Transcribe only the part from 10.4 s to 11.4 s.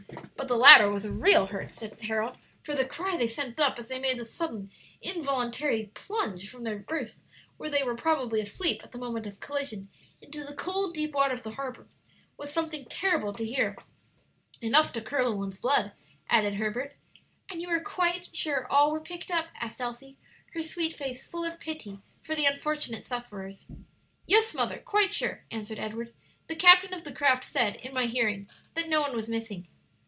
the cold, deep water